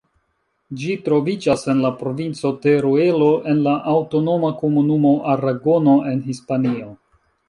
[0.83, 6.89] Ĝi troviĝas en la provinco Teruelo, en la aŭtonoma komunumo Aragono, en Hispanio.